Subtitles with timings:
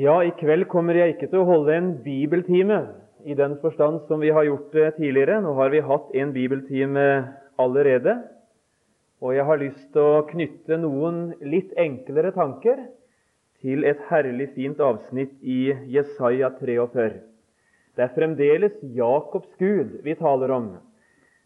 [0.00, 2.78] Ja, i kveld kommer jeg ikke til å holde en bibeltime
[3.28, 5.42] i den forstand som vi har gjort det tidligere.
[5.44, 7.02] Nå har vi hatt en bibeltime
[7.60, 8.14] allerede,
[9.20, 12.80] og jeg har lyst til å knytte noen litt enklere tanker
[13.60, 17.18] til et herlig fint avsnitt i Jesaja 43.
[17.92, 20.70] Det er fremdeles Jakobs Gud vi taler om.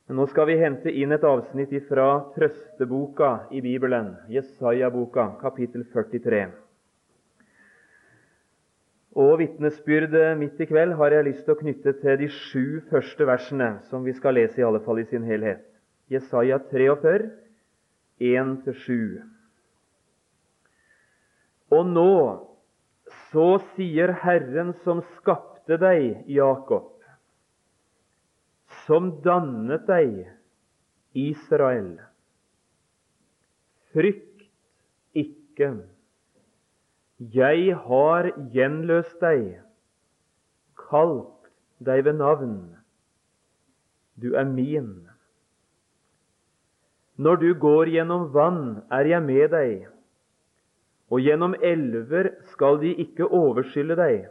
[0.06, 6.46] Men nå skal vi hente inn et avsnitt fra trøsteboka i Bibelen, Jesaja-boka, kapittel 43.
[9.16, 13.28] Og vitnesbyrdet midt i kveld har jeg lyst til å knytte til de sju første
[13.28, 15.62] versene, som vi skal lese i alle fall i sin helhet.
[16.12, 17.30] Jesaja 43,
[18.20, 18.92] 1-7.
[21.72, 22.12] Og nå
[23.30, 26.92] så sier Herren som skapte deg, Jakob,
[28.84, 30.26] som dannet deg,
[31.16, 31.96] Israel.
[33.96, 34.44] Frykt
[35.16, 35.72] ikke.
[37.16, 39.62] Jeg har gjenløst deg,
[40.76, 41.48] kalt
[41.80, 42.58] deg ved navn.
[44.20, 45.08] Du er min.
[47.16, 49.88] Når du går gjennom vann, er jeg med deg,
[51.08, 54.28] og gjennom elver skal de ikke overskylle deg.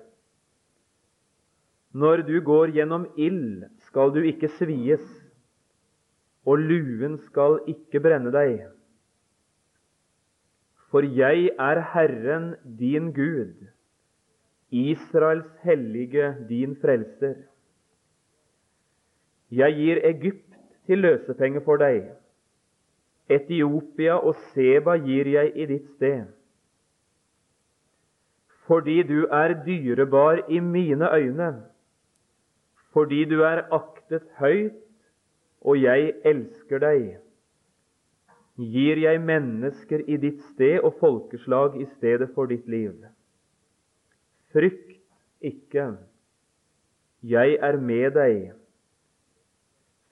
[1.96, 5.06] Når du går gjennom ild, skal du ikke svies,
[6.46, 8.75] og luen skal ikke brenne deg.
[10.92, 13.68] For jeg er Herren din Gud,
[14.72, 17.36] Israels hellige din frelser.
[19.52, 22.08] Jeg gir Egypt til løsepenge for deg.
[23.30, 26.26] Etiopia og Seba gir jeg i ditt sted.
[28.66, 31.52] Fordi du er dyrebar i mine øyne,
[32.94, 34.82] fordi du er aktet høyt,
[35.62, 37.25] og jeg elsker deg
[38.56, 42.94] gir jeg mennesker i ditt sted og folkeslag i stedet for ditt liv.
[44.56, 45.02] Frykt
[45.44, 45.96] ikke,
[47.26, 48.54] jeg er med deg.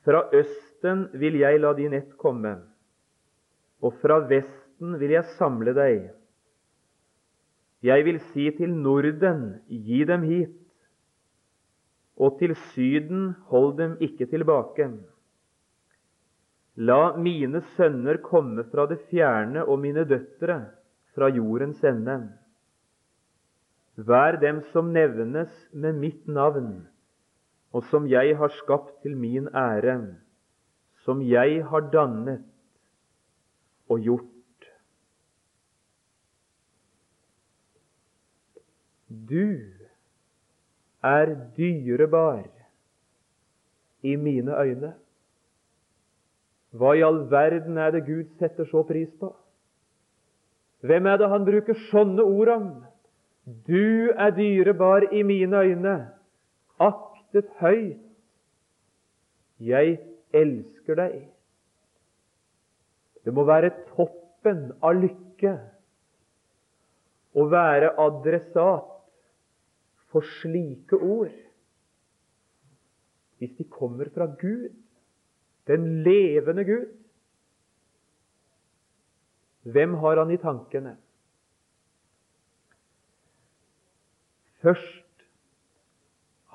[0.03, 2.57] Fra østen vil jeg la din ett komme,
[3.79, 6.09] og fra vesten vil jeg samle deg.
[7.83, 10.59] Jeg vil si til Norden, gi dem hit,
[12.19, 14.91] og til Syden, hold dem ikke tilbake.
[16.75, 20.57] La mine sønner komme fra det fjerne og mine døtre
[21.13, 22.15] fra jordens ende.
[23.95, 26.87] Vær dem som nevnes med mitt navn,
[27.73, 29.99] og som jeg har skapt til min ære,
[31.05, 32.41] som jeg har dannet
[33.89, 34.29] og gjort.
[39.29, 39.61] Du
[41.03, 42.49] er dyrebar
[44.01, 44.93] i mine øyne.
[46.73, 49.29] Hva i all verden er det Gud setter så pris på?
[50.83, 52.65] Hvem er det han bruker sånne ord om?
[53.67, 55.95] Du er dyrebar i mine øyne,
[56.81, 58.01] aktet høyt.
[59.63, 59.99] Jeg
[60.35, 61.21] elsker deg.
[63.23, 65.53] Det må være toppen av lykke
[67.39, 68.89] å være adressat
[70.11, 71.31] for slike ord
[73.39, 74.71] hvis de kommer fra Gud
[75.67, 76.85] den levende Gud.
[79.63, 80.97] Hvem har han i tankene?
[84.63, 85.25] Først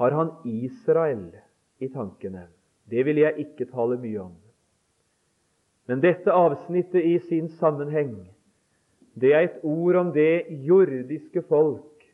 [0.00, 1.30] har han Israel
[1.80, 2.46] i tankene.
[2.90, 4.36] Det vil jeg ikke tale mye om.
[5.88, 8.28] Men dette avsnittet i sin sammenheng,
[9.16, 12.04] det er et ord om det jordiske folk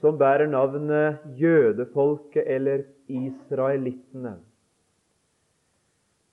[0.00, 4.36] som bærer navnet jødefolket eller israelittene.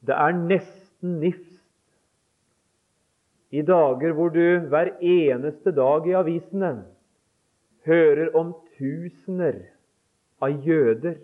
[0.04, 1.52] Det er nesten nifst
[3.54, 6.72] i dager hvor du hver eneste dag i avisene
[7.86, 9.60] hører om tusener
[10.44, 11.20] av jøder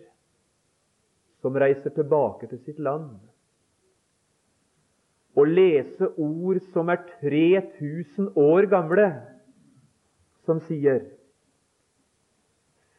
[1.41, 3.17] som reiser tilbake til sitt land.
[5.39, 9.07] Å lese ord som er 3000 år gamle,
[10.45, 11.01] som sier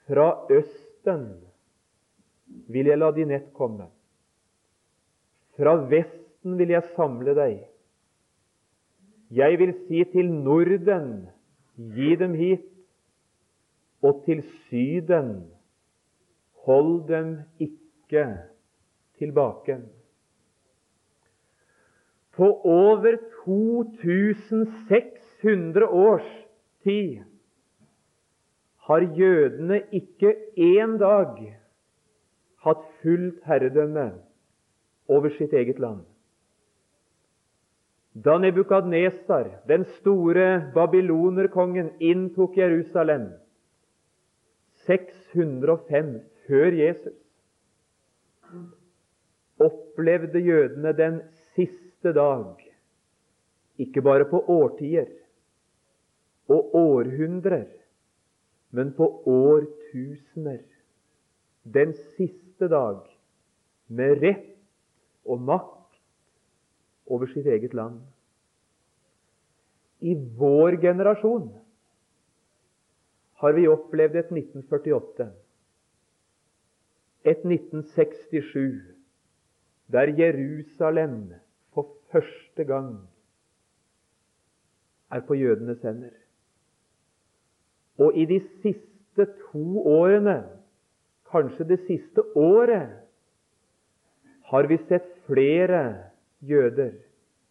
[0.09, 1.27] Fra Østen
[2.71, 3.87] vil jeg la de nett komme.
[5.61, 7.59] Fra Vesten vil jeg samle deg.
[9.29, 11.29] Jeg vil si til Norden,
[11.77, 12.65] gi dem hit,
[14.01, 15.53] og til Syden,
[16.65, 18.41] hold dem ikke
[19.21, 19.85] tilbake.
[22.33, 26.33] På over 2600 års
[26.89, 27.21] tid
[28.89, 31.61] har jødene ikke én dag
[32.65, 34.30] hatt fullt herredømme
[35.11, 36.05] over sitt eget land.
[38.15, 43.31] Da Nebukadnesar, den store babylonerkongen, inntok Jerusalem
[44.87, 47.21] 605 før Jesus
[49.61, 51.21] opplevde jødene den
[51.55, 52.57] siste dag,
[53.79, 55.07] ikke bare på årtier
[56.49, 57.67] og århundrer,
[58.71, 60.63] men på årtusener.
[61.75, 63.05] Den siste dag
[63.89, 64.50] med rett
[65.31, 66.01] og makt
[67.11, 68.01] over sitt eget land.
[70.01, 71.51] I vår generasjon
[73.41, 75.29] har vi opplevd et 1948,
[77.25, 78.81] et 1967,
[79.93, 81.35] der Jerusalem
[81.75, 82.95] for første gang
[85.11, 86.15] er på jødenes hender.
[87.99, 90.39] Og i de siste to årene,
[91.31, 92.93] kanskje det siste året,
[94.51, 95.85] har vi sett flere
[96.43, 96.97] jøder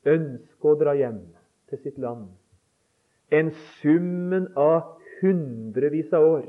[0.09, 1.23] ønske å dra hjem
[1.71, 2.27] til sitt land
[3.31, 6.47] enn summen av hundrevis av år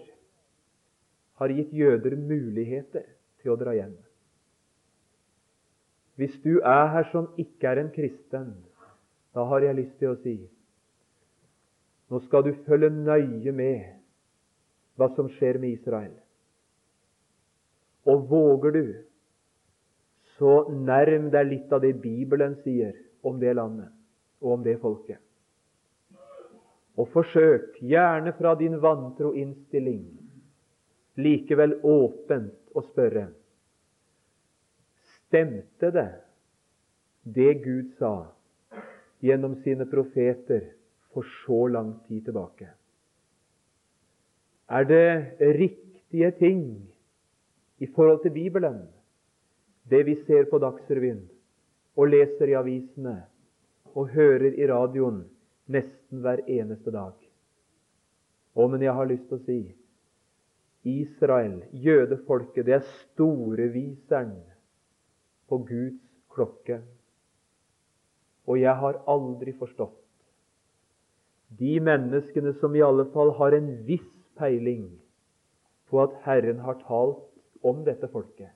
[1.40, 3.04] har gitt jøder muligheter
[3.40, 3.92] til å dra hjem.
[6.20, 8.50] Hvis du er her som ikke er en kristen,
[9.32, 10.36] da har jeg lyst til å si
[12.10, 13.92] nå skal du følge nøye med
[14.98, 16.10] hva som skjer med Israel.
[18.10, 18.84] Og våger du,
[20.40, 23.92] så nærm deg litt av det Bibelen sier om det landet
[24.40, 25.20] og om det folket.
[26.96, 30.02] Og forsøk, gjerne fra din vantro innstilling,
[31.20, 33.28] likevel åpent å spørre
[35.30, 36.08] Stemte det,
[37.22, 38.32] det Gud sa
[39.22, 40.64] gjennom sine profeter
[41.14, 42.66] for så lang tid tilbake?
[44.66, 46.64] Er det riktige ting
[47.78, 48.80] i forhold til Bibelen,
[49.90, 51.24] det vi ser på Dagsrevyen
[51.98, 53.16] og leser i avisene
[53.94, 55.24] og hører i radioen
[55.70, 57.14] nesten hver eneste dag?
[58.54, 59.60] Å, men jeg har lyst til å si
[60.90, 64.38] Israel, jødefolket, det er storeviseren
[65.50, 66.80] på Guds klokke.
[68.48, 70.00] Og jeg har aldri forstått
[71.58, 74.06] de menneskene som i alle fall har en viss
[74.38, 74.86] peiling
[75.90, 77.26] på at Herren har talt
[77.66, 78.52] om dette folket,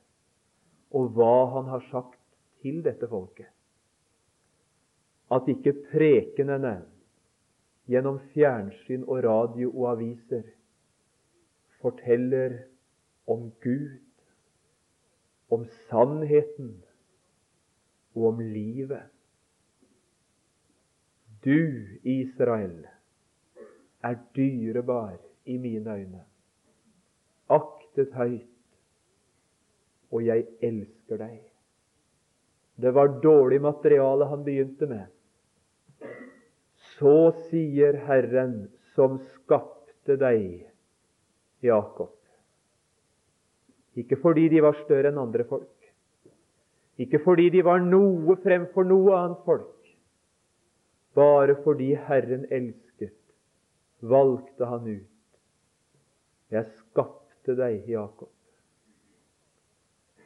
[0.95, 2.21] og hva Han har sagt
[2.63, 3.51] til dette folket.
[5.35, 6.77] At ikke prekenene
[7.91, 10.45] gjennom fjernsyn og radio og aviser
[11.83, 12.63] forteller
[13.29, 13.99] om Gud,
[15.53, 16.71] om sannheten
[18.15, 19.11] og om livet.
[21.45, 21.61] Du,
[22.09, 22.87] Israel,
[24.05, 26.25] er dyrebar i mine øyne,
[27.49, 28.54] aktet høyt,
[30.15, 31.41] og jeg elsker deg.
[32.79, 35.07] Det var dårlig materiale han begynte med.
[36.95, 40.67] Så sier Herren som skapte deg,
[41.65, 42.13] Jakob.
[43.99, 45.71] Ikke fordi de var større enn andre folk,
[46.99, 49.91] ikke fordi de var noe fremfor noe annet folk,
[51.15, 53.15] bare fordi Herren elsket,
[54.03, 55.11] valgte han ut.
[56.55, 58.34] Jeg skapte deg, Jakob,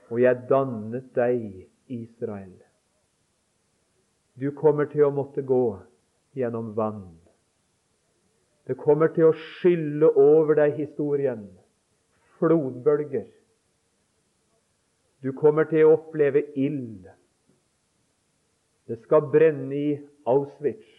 [0.09, 2.57] og jeg dannet deg, Israel.
[4.39, 5.79] Du kommer til å måtte gå
[6.37, 7.07] gjennom vann.
[8.69, 11.47] Det kommer til å skylle over deg historien,
[12.39, 13.27] flodbølger.
[15.25, 17.09] Du kommer til å oppleve ild.
[18.89, 19.97] Det skal brenne i
[20.29, 20.95] Auschwitz.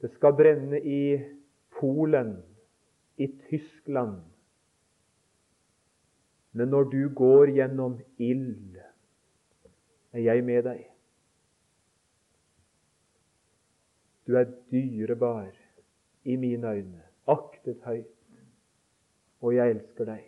[0.00, 1.02] Det skal brenne i
[1.76, 2.38] Polen,
[3.20, 4.29] i Tyskland.
[6.52, 8.78] Men når du går gjennom ild,
[10.12, 10.80] er jeg med deg.
[14.26, 15.52] Du er dyrebar
[16.24, 18.10] i mine øyne, aktet høyt,
[19.40, 20.26] og jeg elsker deg.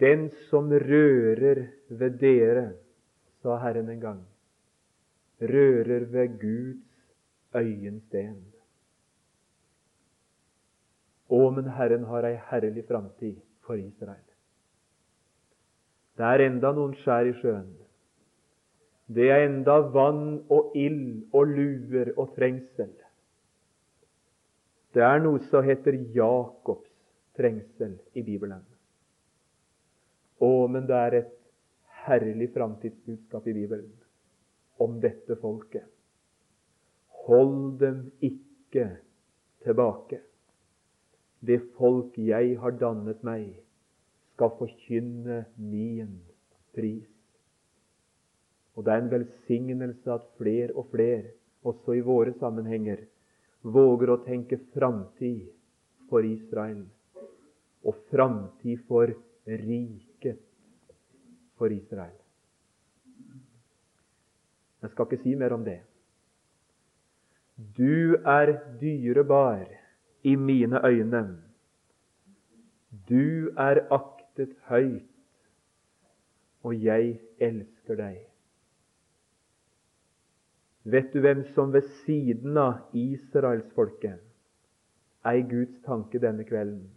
[0.00, 2.64] Den som rører ved dere,
[3.42, 4.24] sa Herren en gang,
[5.40, 7.14] rører ved Guds
[7.54, 8.53] øyensten.
[11.34, 14.22] Å, men Herren har ei herlig framtid for Israel.
[16.14, 17.72] Det er enda noen skjær i sjøen.
[19.14, 22.92] Det er enda vann og ild og luer og trengsel.
[24.94, 26.92] Det er noe som heter Jakobs
[27.34, 28.62] trengsel i Bibelen.
[30.38, 31.34] Å, men det er et
[32.04, 33.90] herlig framtidsbudskap i Bibelen
[34.82, 35.86] om dette folket.
[37.26, 38.86] Hold dem ikke
[39.64, 40.20] tilbake.
[41.46, 43.50] Det folk jeg har dannet meg,
[44.34, 46.16] skal forkynne min
[46.74, 47.10] pris.
[48.74, 51.34] Og det er en velsignelse at flere og flere,
[51.64, 53.04] også i våre sammenhenger,
[53.62, 55.46] våger å tenke framtid
[56.10, 56.82] for Israel
[57.84, 59.12] og framtid for
[59.46, 60.42] riket
[61.56, 62.16] for Israel.
[64.84, 65.78] Jeg skal ikke si mer om det.
[67.56, 69.64] Du er dyrebar
[70.24, 71.38] i mine øyne.
[73.08, 75.10] Du er aktet høyt,
[76.62, 78.22] og jeg elsker deg.
[80.84, 84.20] Vet du hvem som ved siden av israelsfolket
[85.24, 86.90] er Guds tanke denne kvelden?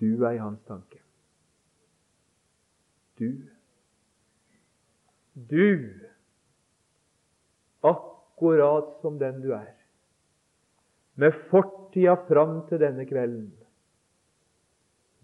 [0.00, 1.00] Du er i hans tanke.
[3.20, 3.32] Du.
[5.50, 5.88] Du.
[7.84, 9.83] Akkurat som den du er.
[11.20, 13.52] Med fortida fram til denne kvelden.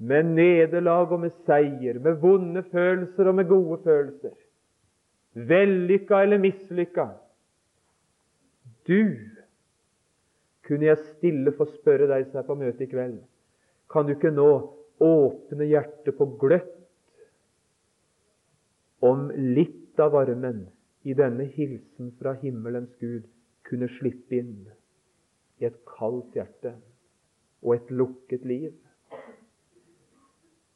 [0.00, 4.36] Med nederlag og med seier, med vonde følelser og med gode følelser
[5.34, 7.06] vellykka eller mislykka.
[8.88, 9.16] Du,
[10.66, 13.20] kunne jeg stille få spørre deg som er på møte i kveld,
[13.90, 14.50] kan du ikke nå
[15.00, 16.76] åpne hjertet på gløtt
[19.06, 20.66] om litt av varmen
[21.08, 23.24] i denne hilsen fra himmelens Gud
[23.66, 24.68] kunne slippe inn
[25.60, 26.74] i et kaldt hjerte
[27.60, 28.72] og et lukket liv?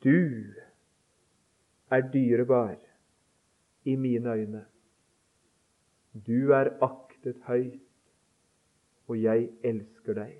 [0.04, 0.16] Du
[1.90, 2.76] er dyrebar
[3.84, 4.64] i mine øyne.
[6.26, 7.80] Du er aktet høyt,
[9.08, 10.36] og jeg elsker deg.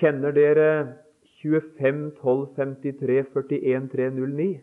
[0.00, 0.68] Kjenner dere
[1.42, 4.60] 25 12 53 41 309?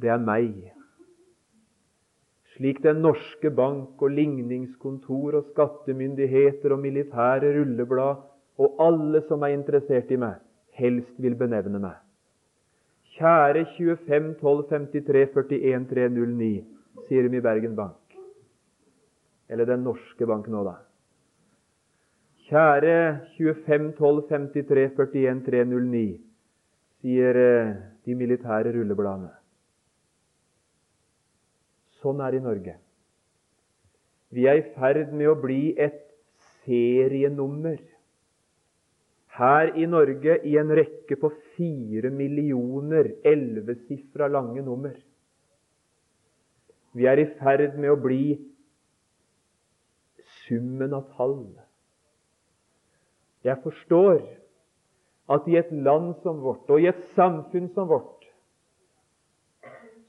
[0.00, 0.79] Det er meg.
[2.60, 8.18] Slik Den norske bank og ligningskontor og skattemyndigheter og militære rulleblad
[8.60, 10.34] og alle som er interessert i meg,
[10.76, 11.96] helst vil benevne meg.
[13.16, 16.50] Kjære 25 12 53 41 309,
[17.08, 18.20] sier de i Bergen Bank.
[19.48, 20.76] Eller Den norske bank nå, da.
[22.50, 26.06] Kjære 25 12 53 41 309,
[27.00, 29.39] sier eh, de militære rullebladene.
[32.00, 32.76] Sånn er det i Norge.
[34.30, 36.04] Vi er i ferd med å bli et
[36.62, 37.80] serienummer
[39.40, 44.94] her i Norge i en rekke på fire millioner ellevesifra lange nummer.
[46.96, 48.24] Vi er i ferd med å bli
[50.44, 51.42] summen av tall.
[53.46, 54.20] Jeg forstår
[55.30, 58.26] at i et land som vårt, og i et samfunn som vårt,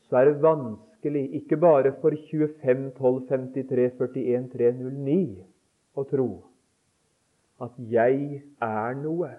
[0.09, 5.45] så er det vanskelig, ikke bare for 25, 12, 53, 41, 309
[5.95, 6.29] å tro
[7.61, 9.37] at 'jeg er noe'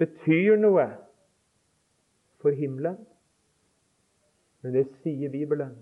[0.00, 0.86] betyr noe
[2.40, 2.96] for himmelen.
[4.62, 5.76] Men det sier Bibelen.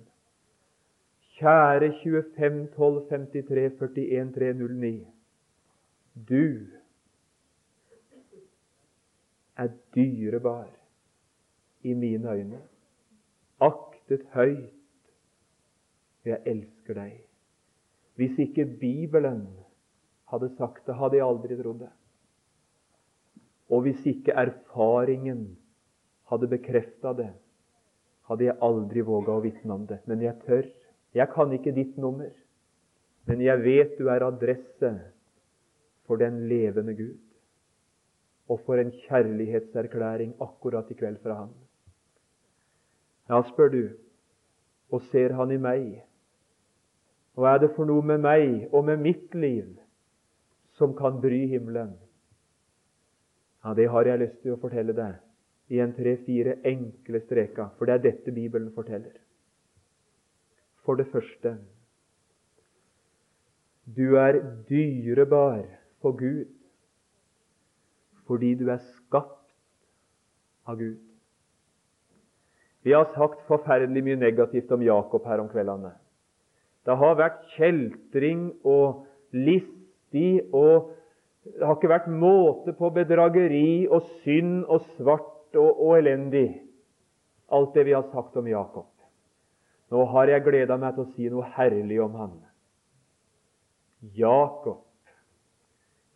[1.38, 5.06] Kjære 25 12 53 41 309.
[6.28, 6.66] Du
[9.56, 10.66] er dyrebar
[11.82, 12.58] i mine øyne,
[13.60, 14.77] aktet høyt.
[16.28, 17.14] Jeg elsker deg.
[18.18, 19.46] Hvis ikke Bibelen
[20.28, 21.92] hadde sagt det, hadde jeg aldri trodd det.
[23.68, 25.44] Og hvis ikke erfaringen
[26.28, 27.30] hadde bekrefta det,
[28.28, 30.00] hadde jeg aldri våga å vitne om det.
[30.08, 30.66] Men jeg tør.
[31.16, 32.28] Jeg kan ikke ditt nummer,
[33.28, 34.90] men jeg vet du er adresse
[36.08, 37.16] for den levende Gud.
[38.48, 41.54] Og for en kjærlighetserklæring akkurat i kveld fra Han.
[43.28, 43.82] Ja, spør du,
[44.92, 45.88] og ser Han i meg?
[47.38, 49.76] Hva er det for noe med meg og med mitt liv
[50.78, 51.92] som kan bry himmelen.
[53.64, 57.86] Ja, Det har jeg lyst til å fortelle deg i en tre-fire enkle streker, for
[57.86, 59.18] det er dette Bibelen forteller.
[60.86, 61.58] For det første
[63.96, 65.64] du er dyrebar
[66.02, 66.46] for Gud
[68.28, 69.46] fordi du er skapt
[70.68, 70.98] av Gud.
[72.84, 75.94] Vi har sagt forferdelig mye negativt om Jakob her om kveldene.
[76.88, 79.02] Det har vært kjeltring og
[79.36, 80.94] listig, og
[81.44, 86.62] det har ikke vært måte på bedrageri og synd og svart og, og elendig,
[87.52, 88.88] alt det vi har sagt om Jakob.
[89.92, 92.34] Nå har jeg gleda meg til å si noe herlig om han.
[94.16, 94.84] Jakob,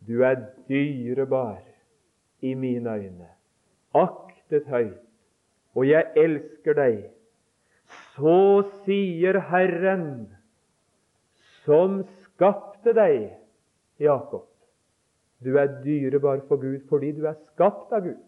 [0.09, 1.61] du er dyrebar
[2.41, 3.33] i mine øyne,
[3.93, 5.01] aktet høyt,
[5.77, 7.01] og jeg elsker deg.
[8.13, 10.31] Så sier Herren,
[11.63, 13.31] som skapte deg
[14.01, 14.47] Jakob,
[15.43, 18.21] du er dyrebar for Gud fordi du er skapt av Gud.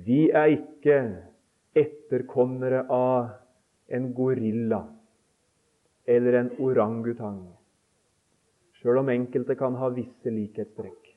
[0.00, 0.96] Vi er ikke
[1.76, 3.30] etterkommere av
[3.90, 4.84] en gorilla
[6.10, 7.42] eller en orangutang,
[8.80, 11.10] sjøl om enkelte kan ha visse likhetstrekk.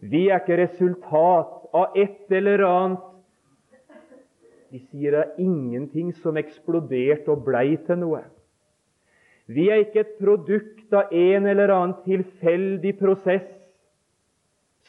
[0.00, 3.06] Vi er ikke resultat av et eller annet
[4.70, 8.22] De sier det er ingenting som eksploderte og blei til noe.
[9.50, 13.48] Vi er ikke et produkt av en eller annen tilfeldig prosess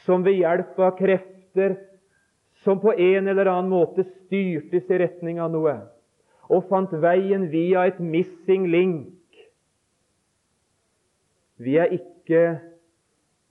[0.06, 1.80] som ved hjelp av krefter
[2.62, 5.74] som på en eller annen måte styrtes i retning av noe,
[6.46, 9.18] og fant veien via et missing link.
[11.62, 12.60] Vi er ikke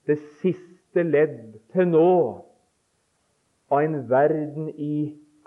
[0.06, 2.06] det siste ledd til nå
[3.70, 4.94] av en verden i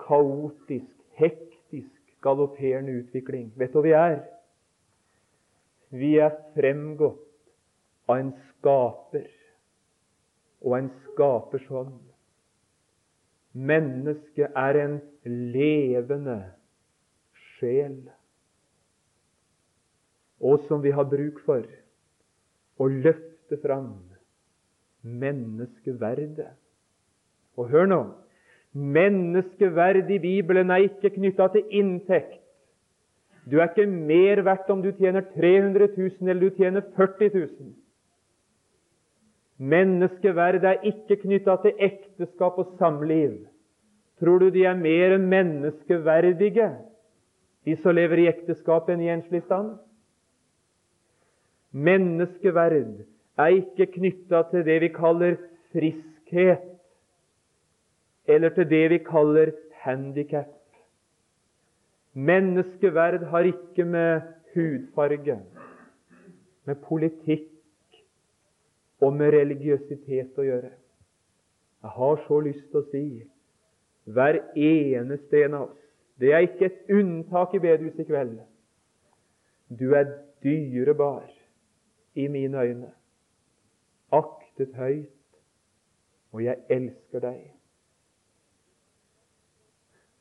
[0.04, 3.50] kaotisk, hektisk, galopperende utvikling.
[3.56, 4.18] Vet du hva vi er?
[5.94, 7.22] Vi er fremgått
[8.10, 9.28] av en skaper
[10.64, 12.00] og en skapers hånd.
[13.54, 14.96] Mennesket er en
[15.54, 16.40] levende
[17.54, 18.00] sjel,
[20.42, 21.62] og som vi har bruk for
[22.82, 23.92] å løfte fram
[25.04, 26.50] menneskeverdet.
[27.54, 28.00] Og hør nå
[28.74, 32.40] menneskeverd i Bibelen er ikke knytta til inntekt.
[33.50, 37.74] Du er ikke mer verdt om du tjener 300 000 eller du tjener 40 000.
[39.58, 43.44] Menneskeverd er ikke knytta til ekteskap og samliv.
[44.20, 46.70] Tror du de er mer menneskeverdige,
[47.64, 49.74] de som lever i ekteskap, enn i enslig stand?
[51.72, 53.04] Menneskeverd
[53.38, 55.36] er ikke knytta til det vi kaller
[55.72, 56.73] friskhet,
[58.28, 59.52] eller til det vi kaller
[59.84, 60.52] handikap.
[62.14, 64.20] Menneskeverd har ikke med
[64.54, 65.40] hudfarge,
[66.64, 67.50] med politikk
[69.00, 70.70] og med religiøsitet å gjøre.
[71.84, 73.06] Jeg har så lyst til å si
[74.04, 75.80] hver eneste en av oss
[76.20, 78.36] Det er ikke et unntak i bedehuset i kveld.
[79.66, 80.04] Du er
[80.44, 81.26] dyrebar
[82.14, 82.90] i mine øyne,
[84.12, 85.10] aktet høyt,
[86.30, 87.53] og jeg elsker deg.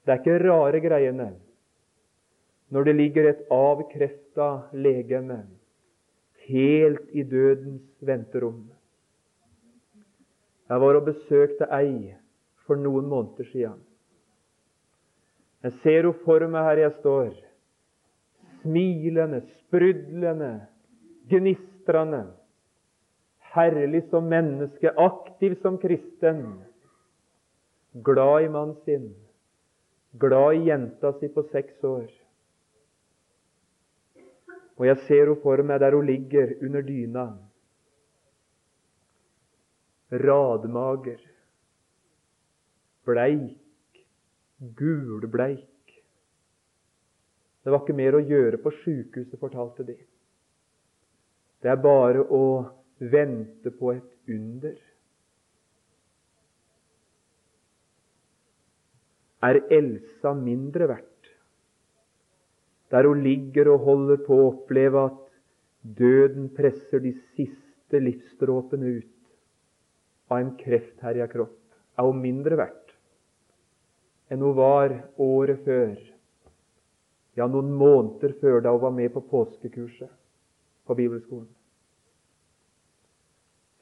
[0.03, 1.29] Det er ikke rare greiene.
[2.73, 5.43] Når det ligger et avkrefta legeme
[6.47, 8.63] helt i dødens venterom.
[10.69, 12.13] Jeg var og besøkte ei
[12.65, 13.79] for noen måneder siden.
[15.63, 17.33] Jeg ser henne for meg her jeg står,
[18.63, 20.51] smilende, sprudlende,
[21.31, 22.23] gnistrende,
[23.53, 26.43] herlig som menneske, aktiv som kristen,
[28.03, 29.07] glad i mannen sin,
[30.19, 32.11] glad i jenta si på seks år.
[34.77, 37.25] Og jeg ser henne for meg der hun ligger under dyna.
[40.13, 41.21] Radmager,
[43.05, 44.01] bleik,
[44.77, 45.69] gulbleik.
[47.63, 49.95] Det var ikke mer å gjøre på sjukehuset, fortalte de.
[51.63, 52.43] Det er bare å
[52.99, 54.75] vente på et under.
[59.43, 61.09] Er Elsa mindre verdt?
[62.93, 65.21] der hun ligger og holder på å oppleve at
[65.97, 69.31] døden presser de siste livsdråpene ut
[70.29, 71.57] av en kreftherja kropp,
[71.97, 72.79] er hun mindre verdt
[74.31, 75.97] enn hun var året før,
[77.37, 80.09] ja, noen måneder før, da hun var med på påskekurset
[80.87, 81.49] på bibelskolen.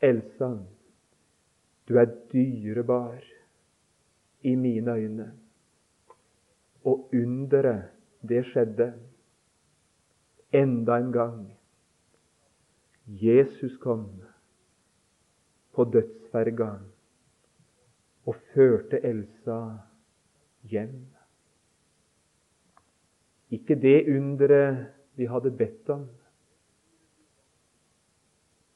[0.01, 0.49] Elsa,
[1.87, 3.21] du er dyrebar
[4.43, 5.29] i mine øyne,
[6.87, 7.91] og underet
[8.27, 8.91] det skjedde
[10.53, 11.41] enda en gang.
[13.05, 14.05] Jesus kom
[15.75, 16.71] på dødsferga
[18.25, 19.59] og førte Elsa
[20.69, 21.05] hjem.
[23.51, 26.05] Ikke det underet vi hadde bedt om.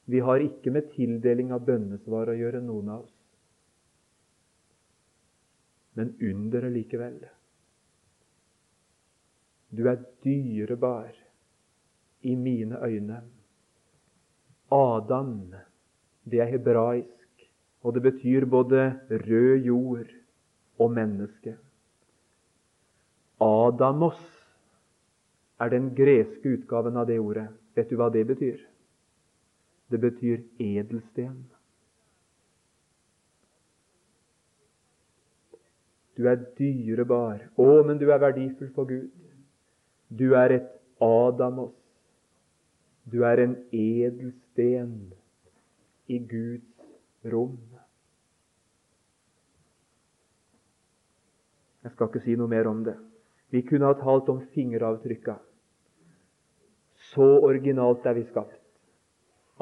[0.06, 3.14] Vi har ikke med tildeling av bønnesvar å gjøre, noen av oss.
[5.96, 7.16] Men underet likevel.
[9.70, 11.12] Du er dyrebar
[12.22, 13.22] i mine øyne.
[14.72, 15.54] Adam,
[16.24, 17.50] det er hebraisk,
[17.82, 20.10] og det betyr både rød jord
[20.78, 21.56] og menneske.
[23.40, 24.18] Adamos
[25.60, 27.48] er den greske utgaven av det ordet.
[27.76, 28.58] Vet du hva det betyr?
[29.90, 31.44] Det betyr edelsten.
[36.16, 37.44] Du er dyrebar.
[37.60, 39.12] Å, men du er verdifull for Gud.
[40.08, 40.68] Du er et
[41.02, 41.74] Adamos.
[43.12, 45.12] Du er en edelsten
[46.08, 47.58] i Guds rom.
[51.82, 52.96] Jeg skal ikke si noe mer om det.
[53.54, 55.36] Vi kunne ha talt om fingeravtrykka.
[57.12, 58.58] Så originalt er vi skapt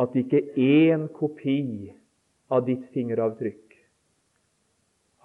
[0.01, 1.93] at ikke én kopi
[2.51, 3.77] av ditt fingeravtrykk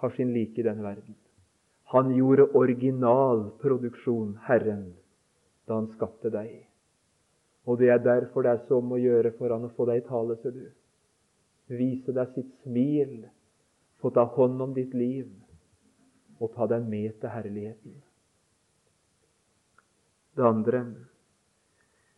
[0.02, 1.16] har sin like i denne verden.
[1.90, 4.92] Han gjorde originalproduksjon, Herren,
[5.70, 6.50] da han skapte deg.
[7.70, 10.00] Og det er derfor det er så om å gjøre for han å få deg
[10.00, 10.64] i tale, ser du.
[11.70, 13.28] Vise deg sitt smil,
[14.02, 15.28] få ta hånd om ditt liv
[16.40, 17.98] og ta deg med til herligheten.
[20.34, 20.82] Det andre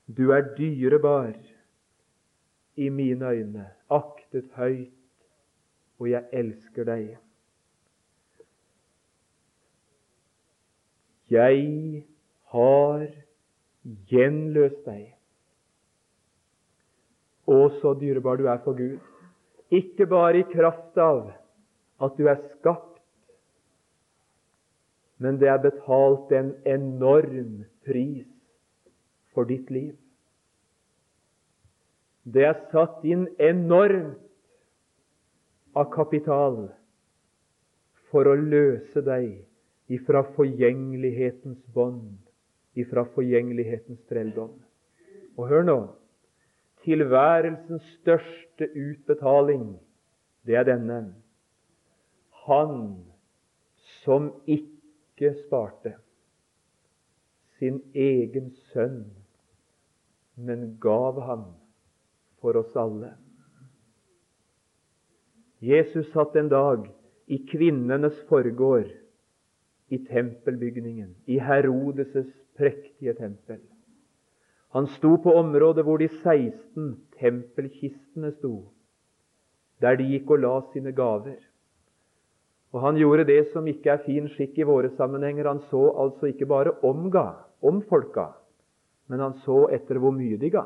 [0.06, 1.34] du er dyrebar
[2.76, 4.94] i mine øyne, aktet høyt,
[6.00, 7.12] og jeg elsker deg.
[11.30, 12.04] Jeg
[12.52, 13.21] har
[14.10, 15.08] gjenløst deg.
[17.50, 19.00] Å, så dyrebar du er for Gud.
[19.72, 21.32] Ikke bare i kraft av
[22.02, 23.00] at du er skapt,
[25.22, 28.26] men det er betalt en enorm pris
[29.34, 29.94] for ditt liv.
[32.22, 34.18] Det er satt inn enormt
[35.78, 36.68] av kapital
[38.10, 39.40] for å løse deg
[39.92, 42.18] ifra forgjengelighetens bånd,
[42.78, 44.54] ifra forgjengelighetens trelldom.
[45.36, 45.78] Og hør nå
[46.84, 49.78] tilværelsens største utbetaling,
[50.46, 51.14] det er denne.
[52.46, 53.04] Han
[54.02, 55.94] som ikke sparte
[57.58, 59.04] sin egen sønn,
[60.34, 61.44] men gav ham
[62.42, 63.12] for oss alle.
[65.62, 66.88] Jesus satt en dag
[67.30, 68.90] i kvinnenes forgård
[69.94, 73.60] i tempelbygningen, i Herodes' prektige tempel.
[74.72, 78.54] Han sto på området hvor de 16 tempelkistene sto,
[79.80, 81.40] der de gikk og la sine gaver.
[82.72, 85.48] Og Han gjorde det som ikke er fin skikk i våre sammenhenger.
[85.48, 88.32] Han så altså ikke bare omga, om folka,
[89.08, 90.64] men han så etter hvor mye de ga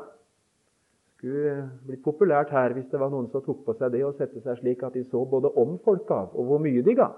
[1.17, 4.41] skulle blitt populært her hvis det var noen som tok på seg det å sette
[4.43, 7.09] seg slik at de så både om folka og hvor mye de ga.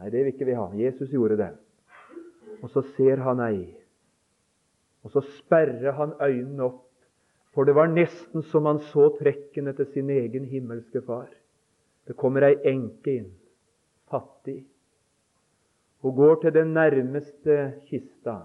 [0.00, 0.66] Nei, det vil ikke vi ha.
[0.76, 1.50] Jesus gjorde det.
[2.60, 3.68] Og så ser han ei,
[5.04, 6.86] og så sperrer han øynene opp,
[7.54, 11.30] for det var nesten som han så trekkene til sin egen himmelske far.
[12.06, 13.32] Det kommer ei enke inn,
[14.10, 14.64] fattig,
[16.00, 17.56] Hun går til den nærmeste
[17.90, 18.36] kista,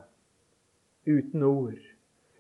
[1.07, 1.79] uten ord,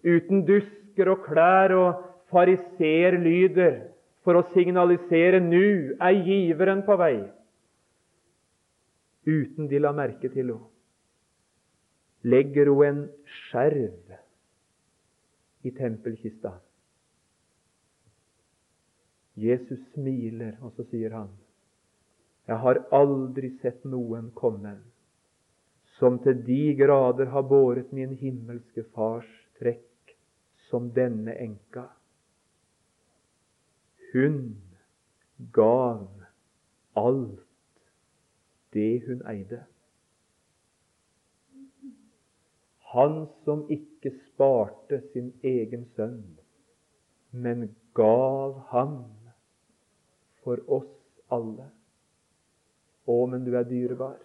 [0.03, 2.01] uten dusker og klær og
[2.33, 3.77] fariserlyder,
[4.25, 7.17] for å signalisere nu er giveren på vei,
[9.23, 10.74] uten de la merke til henne.
[12.25, 14.15] Legger hun en skjerv
[15.65, 16.55] i tempelkista.
[19.35, 21.29] Jesus smiler, og så sier han,
[22.47, 24.77] Jeg har aldri sett noen komme
[25.97, 30.15] som til de grader har båret min himmelske Fars trekk
[30.69, 31.87] som denne enka.
[34.11, 34.41] Hun
[35.55, 36.07] gav
[36.99, 37.39] alt
[38.75, 39.63] det hun eide.
[42.93, 46.21] Han som ikke sparte sin egen sønn,
[47.31, 48.99] men gav ham
[50.43, 50.91] for oss
[51.33, 51.71] alle.
[53.05, 54.19] Å, men du er dyrebar.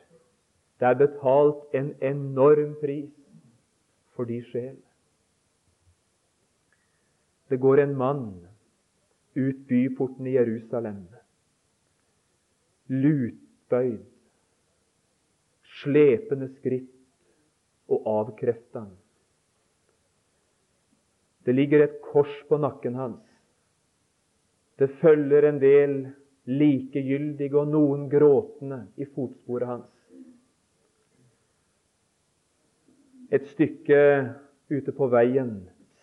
[0.80, 3.10] Det er betalt en enorm pris
[4.16, 4.76] for de sjel.
[7.50, 8.28] Det går en mann
[9.34, 11.02] ut byporten i Jerusalem,
[12.88, 14.06] lutbøyd,
[15.80, 16.99] slepende skritt
[17.90, 18.84] og avkrefta.
[21.44, 23.22] Det ligger et kors på nakken hans.
[24.78, 25.96] Det følger en del
[26.48, 29.90] likegyldige og noen gråtende i fotsporet hans.
[33.30, 34.00] Et stykke
[34.70, 35.52] ute på veien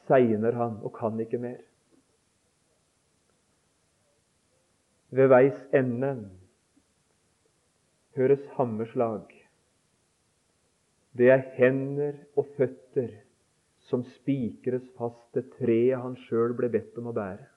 [0.07, 1.59] segner han og kan ikke mer.
[5.09, 6.11] Ved veis ende
[8.15, 9.36] høres hammerslag.
[11.17, 13.09] Det er hender og føtter
[13.87, 17.47] som spikres fast til treet han sjøl ble bedt om å bære.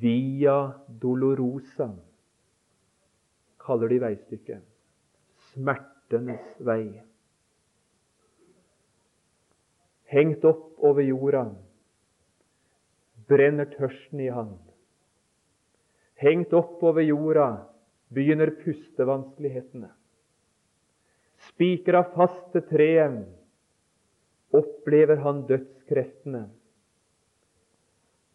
[0.00, 0.56] Via
[1.02, 1.90] dolorosa
[3.62, 4.62] kaller de veistykket.
[5.52, 7.02] Smertenes vei
[10.12, 11.46] hengt opp over jorda,
[13.28, 14.52] brenner tørsten i han.
[16.20, 17.48] Hengt opp over jorda
[18.12, 19.88] begynner pustevanskelighetene.
[21.52, 23.22] Spikra fast til treet
[24.52, 26.46] opplever han dødskreftene.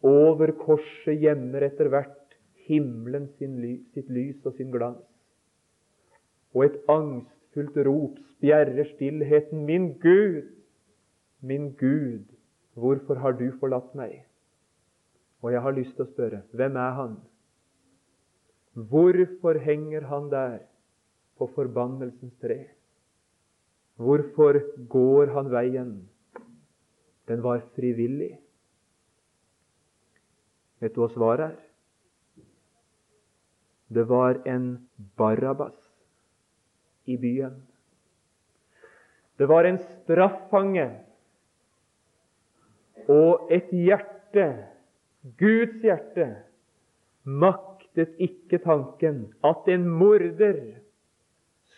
[0.02, 2.36] Over korset gjemmer etter hvert
[2.68, 3.58] himmelen sin,
[3.94, 5.02] sitt lys og sin glans.
[6.54, 9.64] Og et angstfullt rop spjerrer stillheten.
[9.66, 10.46] Min Gud,
[11.40, 12.24] min Gud,
[12.74, 14.22] hvorfor har du forlatt meg?
[15.42, 17.18] Og jeg har lyst til å spørre, hvem er han?
[18.74, 20.58] Hvorfor henger han der
[21.38, 22.64] på forbannelsens tre?
[23.98, 25.90] Hvorfor går han veien?
[27.28, 28.36] Den var frivillig.
[30.78, 31.56] Vet du hva svaret er?
[33.88, 34.68] Det var en
[35.18, 35.76] Barabas
[37.08, 37.56] i byen.
[39.38, 40.88] Det var en straffange
[43.08, 44.46] og et hjerte,
[45.40, 46.26] Guds hjerte,
[47.24, 50.60] maktet ikke tanken at en morder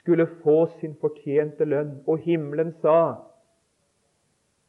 [0.00, 3.26] skulle få sin fortjente lønn, og himmelen sa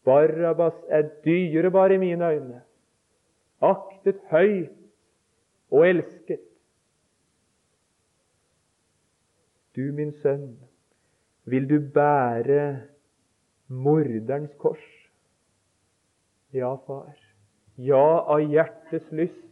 [0.05, 2.61] Barabas er dyrebar i mine øyne,
[3.61, 4.71] aktet høyt
[5.71, 6.41] og elsket.
[9.75, 10.57] Du, min sønn,
[11.45, 12.81] vil du bære
[13.67, 14.87] morderens kors?
[16.51, 17.15] Ja, far.
[17.77, 19.47] Ja, av hjertets lyst.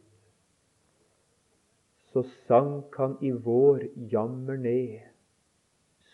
[2.12, 5.06] Så sank han i vår jammer ned,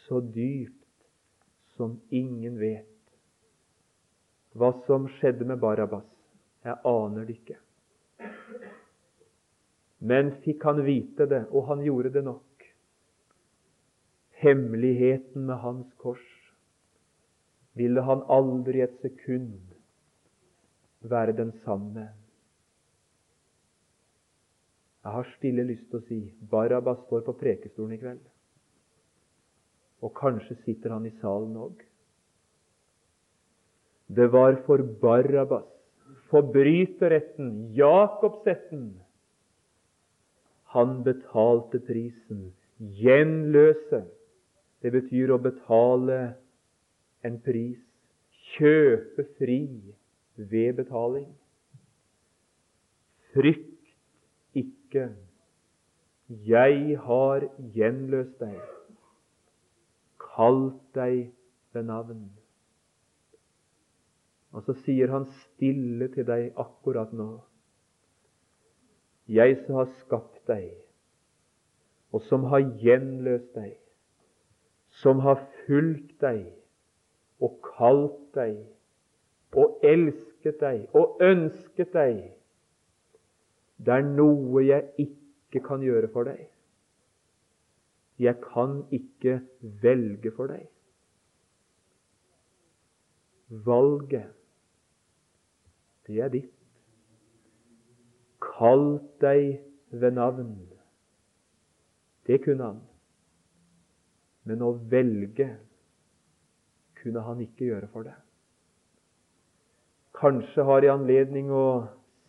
[0.08, 1.08] så dypt
[1.76, 2.92] som ingen vet.
[4.56, 6.08] Hva som skjedde med Barabas,
[6.64, 7.58] jeg aner det ikke.
[10.06, 12.68] Men fikk han vite det, og han gjorde det nok,
[14.44, 16.24] hemmeligheten med hans kors,
[17.76, 19.58] ville han aldri et sekund
[21.04, 22.06] være den samme.
[25.04, 28.24] Jeg har stille lyst til å si Barabas står på prekestolen i kveld.
[30.06, 31.80] Og kanskje sitter han i salen òg.
[34.16, 35.66] Det var for Barabas,
[36.30, 38.92] forbryterretten, Jakobsetten.
[40.76, 42.52] Han betalte prisen.
[42.78, 44.04] Gjenløse
[44.86, 46.16] det betyr å betale
[47.26, 47.80] en pris.
[48.54, 49.64] Kjøpe fri
[50.38, 51.32] ved betaling.
[53.34, 55.08] Frykt ikke.
[56.46, 58.62] Jeg har gjenløst deg,
[60.36, 61.32] kalt deg
[61.74, 62.26] ved navn.
[64.56, 67.30] Og så sier han stille til deg akkurat nå.
[69.28, 70.70] Jeg som har skapt deg,
[72.14, 73.74] og som har gjenløst deg,
[75.02, 76.46] som har fulgt deg
[77.44, 78.62] og kalt deg
[79.56, 82.22] og elsket deg og ønsket deg.
[83.76, 86.46] Det er noe jeg ikke kan gjøre for deg.
[88.20, 89.40] Jeg kan ikke
[89.84, 90.68] velge for deg.
[93.66, 94.32] Valget,
[96.08, 96.52] det er ditt.
[98.42, 99.60] Kalt deg
[99.92, 100.56] ved navn.
[102.28, 102.82] Det kunne han.
[104.46, 105.50] Men å velge
[107.02, 108.16] kunne han ikke gjøre for det.
[110.16, 111.66] Kanskje har jeg anledning å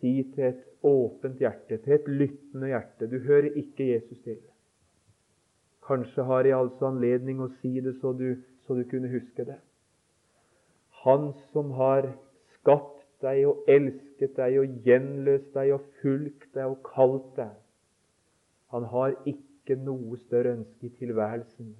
[0.01, 4.37] si til et åpent hjerte, til et lyttende hjerte Du hører ikke Jesus til.
[5.87, 9.59] Kanskje har jeg altså anledning å si det så du, så du kunne huske det.
[11.05, 12.09] Han som har
[12.57, 17.55] skapt deg og elsket deg og gjenløst deg og fulgt deg og kalt deg,
[18.75, 21.75] han har ikke noe større ønske i tilværelsen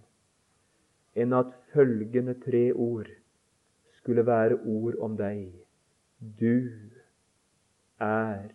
[1.17, 3.09] enn at følgende tre ord
[3.97, 5.49] skulle være ord om deg.
[6.39, 6.69] Du
[7.99, 8.47] er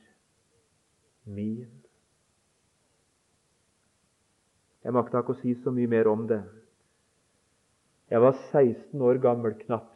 [1.24, 1.82] min.
[4.83, 6.40] Jeg makta ikke å si så mye mer om det.
[8.11, 9.95] Jeg var 16 år gammel, knapt,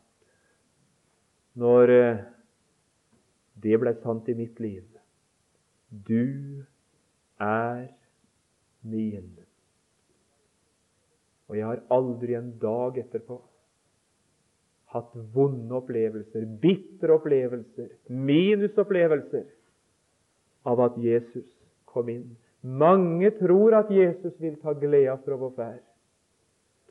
[1.59, 2.23] når eh,
[3.61, 4.85] det ble sant i mitt liv.
[5.91, 6.63] Du
[7.43, 7.89] er
[8.87, 9.35] min.
[11.47, 13.41] Og jeg har aldri en dag etterpå
[14.95, 19.47] hatt vonde opplevelser, bitre opplevelser, minusopplevelser
[20.67, 21.47] av at Jesus
[21.89, 22.29] kom inn.
[22.67, 25.83] Mange tror at Jesus vil ta gleda fra vår ferd.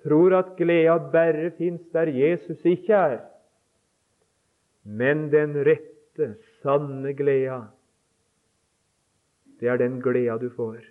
[0.05, 3.17] Tror at gleda bare fins der Jesus ikke er.
[4.85, 7.65] Men den rette, sanne gleda,
[9.59, 10.83] det er den gleda du får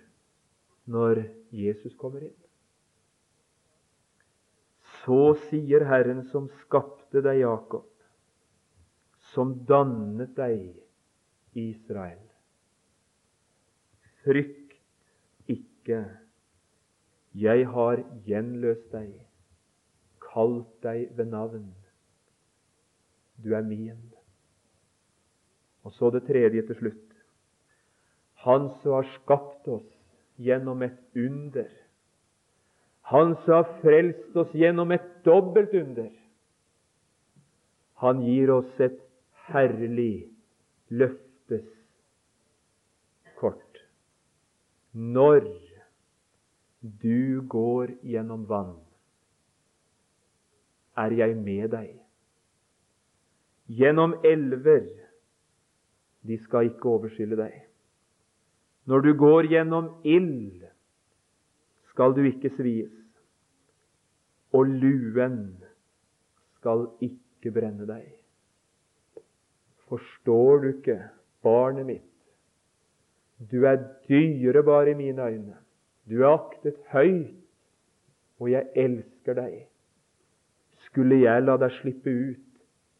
[0.91, 1.23] når
[1.55, 2.37] Jesus kommer inn.
[5.01, 7.87] Så sier Herren som skapte deg, Jakob,
[9.33, 10.75] som dannet deg,
[11.55, 12.21] Israel.
[14.25, 14.64] Frykt
[15.85, 16.05] ikke,
[17.35, 19.11] jeg har gjenløst deg,
[20.23, 21.67] kalt deg ved navn.
[23.43, 23.99] Du er min.
[25.85, 27.01] Og så det tredje til slutt.
[28.45, 29.89] Han som har skapt oss
[30.41, 31.69] gjennom et under
[33.05, 36.09] Han som har frelst oss gjennom et dobbelt under.
[38.01, 38.97] Han gir oss et
[39.45, 40.25] herlig
[40.89, 41.67] løftes
[43.37, 43.77] kort.
[44.91, 45.45] Når
[46.85, 48.75] du går gjennom vann,
[50.97, 51.95] er jeg med deg.
[53.65, 54.85] Gjennom elver,
[56.25, 57.55] de skal ikke overskylle deg.
[58.85, 60.61] Når du går gjennom ild,
[61.89, 62.93] skal du ikke svies,
[64.53, 65.39] og luen
[66.59, 68.05] skal ikke brenne deg.
[69.89, 70.99] Forstår du ikke,
[71.45, 72.11] barnet mitt,
[73.51, 75.64] du er dyrebar i mine øyne.
[76.05, 77.33] Du er aktet høyt,
[78.39, 79.63] og jeg elsker deg.
[80.85, 82.41] Skulle jeg la deg slippe ut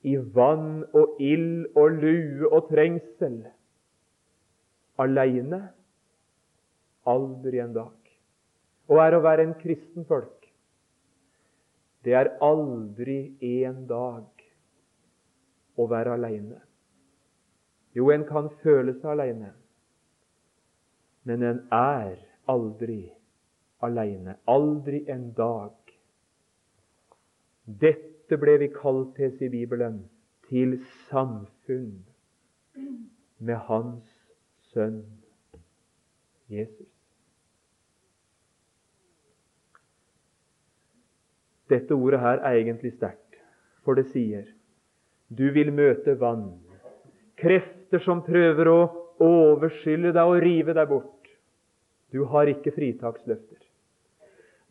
[0.05, 3.43] i vann og ild og lue og trengsel
[5.01, 5.61] aleine?
[7.05, 7.99] Aldri en dag.
[8.89, 10.45] Og er å være en kristen folk,
[12.05, 13.33] det er aldri
[13.65, 14.43] en dag
[15.81, 16.59] å være aleine.
[17.97, 19.53] Jo, en kan føle seg aleine,
[21.25, 22.19] men en er
[22.51, 23.01] aldri
[23.85, 24.37] aleine.
[24.47, 25.73] Aldri en dag.
[27.65, 30.03] Dette ble vi kalt til i Bibelen
[30.49, 30.77] til
[31.09, 32.03] samfunn
[33.39, 34.11] med Hans
[34.73, 35.01] Sønn
[36.49, 36.91] Jesus.
[41.69, 43.39] Dette ordet her er egentlig sterkt,
[43.81, 44.45] for det sier
[45.33, 46.51] du vil møte vann,
[47.41, 48.79] krefter som prøver å
[49.25, 51.14] overskylle deg og rive deg bort.
[52.15, 53.59] Du har ikke fritaksløfter.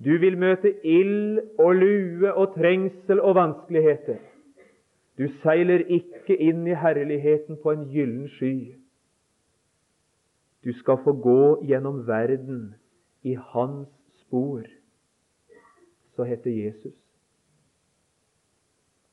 [0.05, 4.23] Du vil møte ild og lue og trengsel og vanskeligheter.
[5.19, 8.55] Du seiler ikke inn i herligheten på en gyllen sky.
[10.65, 12.73] Du skal få gå gjennom verden
[13.23, 13.93] i hans
[14.25, 14.65] spor
[16.17, 16.95] så heter Jesus.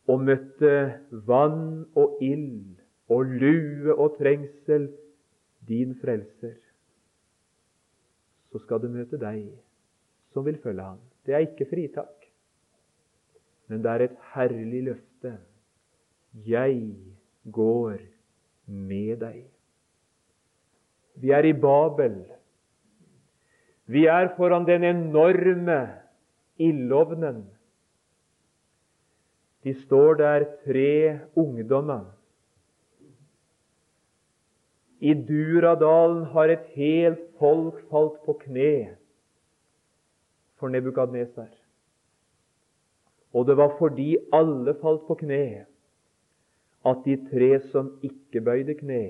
[0.08, 0.74] Og møtte
[1.28, 2.78] vann og ild
[3.12, 4.90] og lue og trengsel,
[5.68, 6.58] din frelser.
[8.52, 9.46] Så skal du møte deg
[10.34, 11.00] som vil følge ham.
[11.26, 12.28] Det er ikke fritak,
[13.68, 15.38] men det er et herlig løfte.
[16.48, 16.96] Jeg
[17.52, 17.98] går
[18.66, 19.42] med deg.
[21.22, 22.22] Vi er i Babel.
[23.92, 25.82] Vi er foran den enorme
[26.62, 27.44] ildovnen.
[29.64, 32.08] De står der, tre ungdommer.
[35.02, 38.96] I Duradalen har et helt folk falt på kne
[40.62, 41.50] for Nebukadnesar.
[43.34, 45.66] Og det var fordi alle falt på kne,
[46.86, 49.04] at de tre som ikke bøyde kne,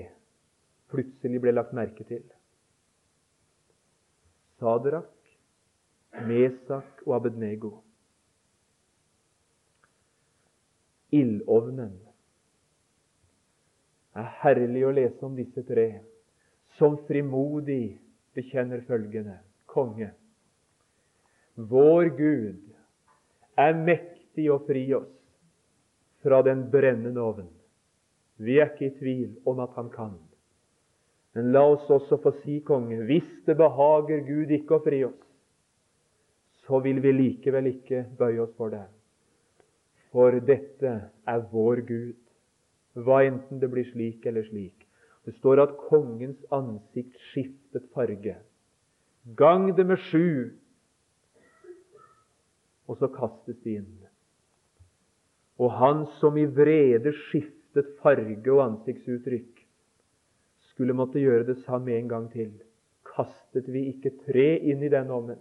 [0.92, 2.22] plutselig ble lagt merke til.
[4.60, 5.10] Sadrak,
[6.28, 7.72] Mesak og Abednego.
[11.12, 11.98] Ildovnen.
[14.12, 15.86] Det er herlig å lese om disse tre,
[16.78, 17.98] som frimodig
[18.36, 20.10] bekjenner følgende Konge,
[21.56, 22.60] vår Gud
[23.60, 25.10] er mektig å fri oss
[26.22, 27.48] fra den brennende ovn.
[28.42, 30.14] Vi er ikke i tvil om at Han kan.
[31.32, 35.20] Men la oss også få si, konge, hvis det behager Gud ikke å fri oss,
[36.66, 38.84] så vil vi likevel ikke bøye oss for det.
[40.12, 40.92] For dette
[41.28, 42.18] er vår Gud,
[43.00, 44.81] hva enten det blir slik eller slik.
[45.24, 48.36] Det står at kongens ansikt skiftet farge.
[49.38, 50.50] Gang det med sju,
[52.90, 53.92] og så kastes de inn.
[55.62, 59.62] Og han som i vrede skiftet farge og ansiktsuttrykk,
[60.72, 62.50] skulle måtte gjøre det samme en gang til.
[63.12, 65.38] Kastet vi ikke tre inn i den ovnen?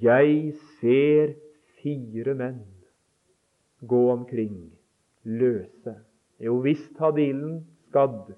[0.00, 1.34] Jeg ser
[1.80, 2.60] fire menn
[3.80, 4.70] gå omkring
[5.24, 5.96] løse.
[6.40, 8.32] Jo visst hadde ilden skadd,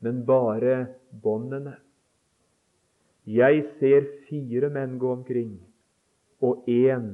[0.00, 0.86] men bare
[1.22, 1.76] båndene.
[3.26, 5.58] Jeg ser fire menn gå omkring,
[6.40, 7.10] og én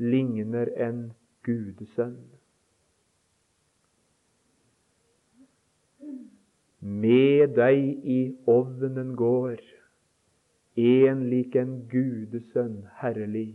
[0.00, 1.10] ligner en
[1.46, 2.18] gudesønn.
[6.80, 9.60] Med deg i ovnen går
[10.80, 13.52] en lik en gudesønn, herlig.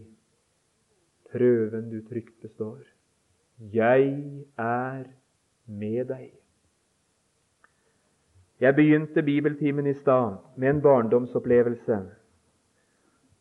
[1.32, 2.86] Prøven du trygt består.
[3.74, 4.14] Jeg
[4.62, 5.08] er
[5.66, 6.45] med deg.
[8.66, 11.98] Jeg begynte bibeltimen i stad med en barndomsopplevelse.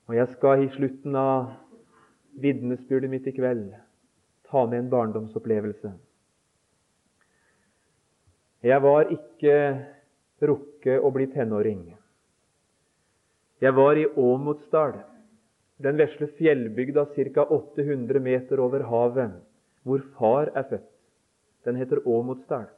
[0.06, 1.46] Og jeg skal i slutten av
[2.44, 3.70] vitnesbyrdet mitt i kveld
[4.50, 5.94] ta med en barndomsopplevelse.
[8.68, 9.56] Jeg var ikke
[10.44, 11.82] rukket å bli tenåring.
[13.64, 14.98] Jeg var i Åmotsdal
[15.84, 17.48] den vesle fjellbygda ca.
[17.48, 19.40] 800 meter over havet,
[19.88, 20.90] hvor far er født.
[21.64, 22.68] Den heter Åmotsdal.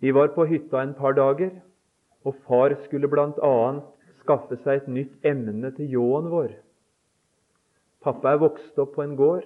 [0.00, 1.52] Vi var på hytta en par dager,
[2.24, 3.54] og far skulle bl.a.
[4.22, 6.54] skaffe seg et nytt emne til ljåen vår.
[8.00, 9.44] Pappa er vokst opp på en gård.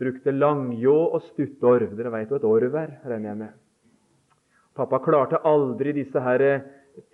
[0.00, 1.94] Brukte langjå og stuttorv.
[1.96, 3.54] Dere veit hva et orv er, regner jeg med.
[4.76, 6.64] Pappa klarte aldri disse her eh,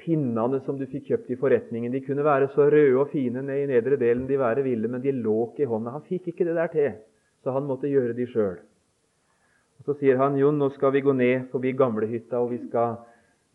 [0.00, 1.92] pinnene som du fikk kjøpt i forretningen.
[1.92, 5.04] De kunne være så røde og fine ned i nedre delen de være ville, men
[5.04, 5.94] de lå ikke i hånda.
[5.98, 6.90] Han fikk ikke det der til,
[7.44, 8.58] så han måtte gjøre de sjøl.
[9.90, 12.92] Så sier han Jon, nå skal vi gå ned forbi gamlehytta, og vi skal,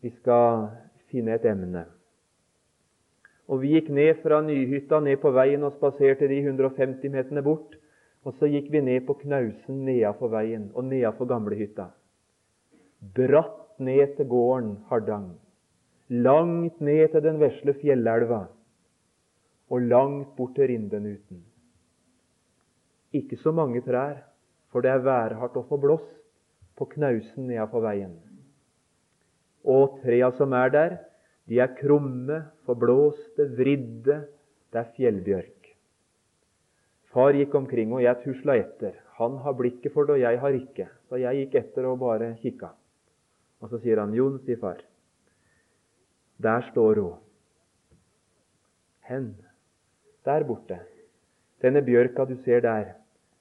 [0.04, 0.66] vi skal
[1.08, 1.86] finne et emne.
[3.48, 7.78] Og Vi gikk ned fra Nyhytta ned på veien og spaserte de 150 meterne bort.
[8.28, 11.86] Og så gikk vi ned på knausen nedafor veien og nedafor gamlehytta.
[13.16, 15.30] Bratt ned til gården Hardang.
[16.10, 18.42] Langt ned til den vesle fjellelva.
[19.72, 21.40] Og langt bort til Rindenuten.
[23.16, 24.20] Ikke så mange trær,
[24.68, 26.25] for det er værhardt å få blåst
[26.76, 28.14] på knausen nedafor veien.
[29.66, 30.96] Og trea som er der,
[31.48, 34.24] de er krumme, forblåste, vridde.
[34.72, 35.68] Det er fjellbjørk.
[37.14, 38.98] Far gikk omkring, og jeg tusla etter.
[39.16, 40.88] Han har blikket for det, og jeg har ikke.
[41.08, 42.74] Så jeg gikk etter og bare kikka.
[43.62, 44.82] Og så sier han, 'Jon', sier far,
[46.38, 47.22] 'der står hun'.
[49.08, 49.36] Hen?
[50.24, 50.80] Der borte.
[51.62, 52.92] Denne bjørka du ser der,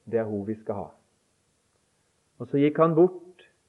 [0.06, 0.88] det er hun vi skal ha.
[2.40, 3.25] Og så gikk han bort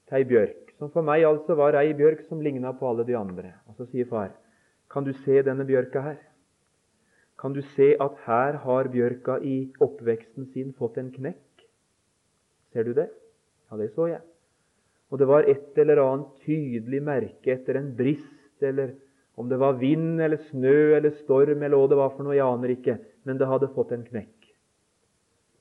[0.07, 3.17] til ei bjørk som for meg altså var ei bjørk som ligna på alle de
[3.17, 3.55] andre.
[3.69, 4.33] Og så sier far,
[4.93, 6.19] kan du se denne bjørka her?
[7.41, 11.65] Kan du se at her har bjørka i oppveksten sin fått en knekk?
[12.73, 13.09] Ser du det?
[13.71, 14.23] Ja, det så jeg.
[15.11, 18.95] Og det var et eller annet tydelig merke etter en brist, eller
[19.37, 22.47] om det var vind eller snø eller storm eller hva det var for noe, jeg
[22.47, 22.97] aner ikke,
[23.29, 24.49] men det hadde fått en knekk.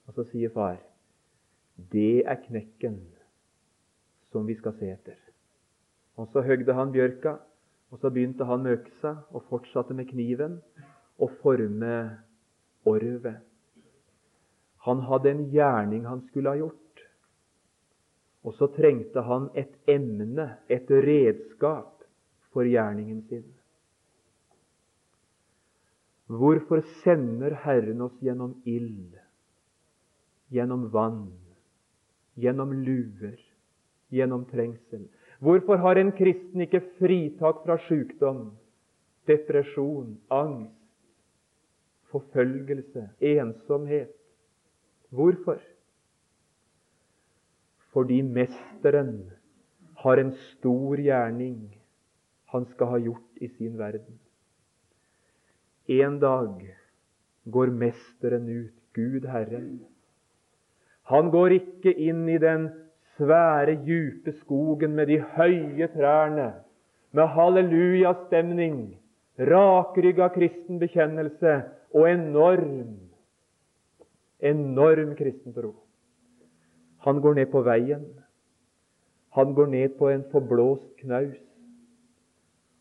[0.08, 0.80] Og så sier far,
[1.92, 3.02] det er knekken
[4.36, 5.16] som vi skal se etter.
[6.20, 7.38] Og Så høgde han bjørka,
[7.92, 10.58] og så begynte han med øksa og fortsatte med kniven
[11.16, 11.96] å forme
[12.84, 13.38] orvet.
[14.84, 17.04] Han hadde en gjerning han skulle ha gjort.
[18.46, 21.96] Og så trengte han et emne, et redskap,
[22.56, 23.48] for gjerningen sin.
[26.32, 29.18] Hvorfor sender Herren oss gjennom ild,
[30.56, 31.26] gjennom vann,
[32.40, 33.36] gjennom luer,
[34.14, 35.08] gjennom trengsel?
[35.40, 38.56] Hvorfor har en kristen ikke fritak fra sykdom,
[39.28, 40.74] depresjon, angst,
[42.14, 44.14] forfølgelse, ensomhet?
[45.10, 45.60] Hvorfor?
[47.96, 49.32] Fordi Mesteren
[50.04, 51.60] har en stor gjerning
[52.56, 54.20] han skal ha gjort i sin verden.
[55.88, 56.62] En dag
[57.52, 59.86] går Mesteren ut, Gud Herren.
[61.12, 62.70] Han går ikke inn i den
[63.18, 66.52] svære, djupe skogen med de høye trærne,
[67.16, 68.98] med hallelujastemning,
[69.40, 71.56] rakrygga kristen bekjennelse
[71.94, 72.98] og enorm,
[74.40, 75.74] enorm kristen tro.
[77.06, 78.06] Han går ned på veien.
[79.36, 81.40] Han går ned på en forblåst knaus.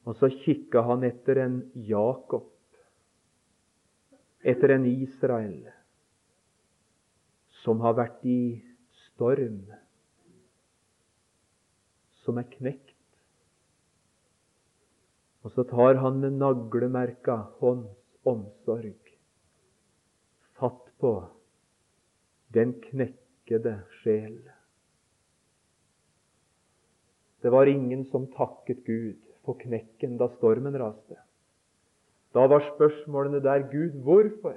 [0.05, 2.51] Og så kikka han etter en Jakob,
[4.45, 5.65] etter en Israel,
[7.65, 8.61] som har vært i
[9.07, 9.63] storm
[12.25, 12.97] som er knekt.
[15.45, 18.97] Og så tar han med naglemerka hånds omsorg
[20.59, 21.15] fatt på
[22.55, 24.39] den knekkede sjel.
[27.43, 31.19] Det var ingen som takket Gud for knekken da stormen raste.
[32.35, 34.57] Da var spørsmålene der Gud, hvorfor?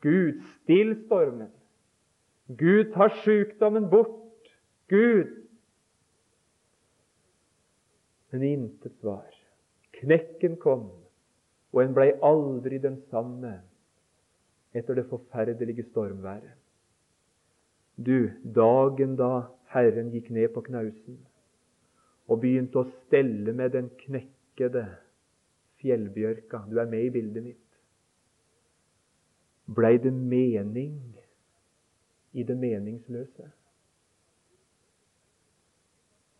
[0.00, 1.50] Gud, still stormen.
[2.48, 4.46] Gud, tar sykdommen bort.
[4.88, 5.47] Gud,
[8.30, 9.28] men intet svar.
[10.00, 10.88] Knekken kom,
[11.72, 13.58] og en blei aldri den samme
[14.76, 16.56] etter det forferdelige stormværet.
[17.98, 21.18] Du, dagen da Herren gikk ned på knausen
[22.28, 24.84] og begynte å stelle med den knekkede
[25.82, 27.64] fjellbjørka Du er med i bildet mitt.
[29.68, 30.94] Blei det mening
[32.32, 33.50] i det meningsløse?